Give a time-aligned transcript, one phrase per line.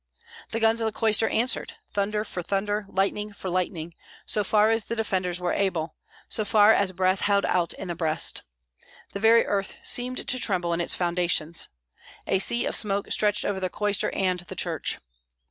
[0.49, 3.93] The guns of the cloister answered, thunder for thunder, lightning for lightning,
[4.25, 5.95] so far as the defenders were able,
[6.27, 8.41] so far as breath held out in the breast.
[9.13, 11.69] The very earth seemed to tremble in its foundations.
[12.25, 14.97] A sea of smoke stretched over the cloister and the church.